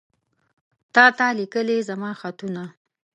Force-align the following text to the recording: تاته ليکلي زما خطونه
تاته 0.93 1.27
ليکلي 1.39 1.77
زما 1.89 2.11
خطونه 2.21 2.65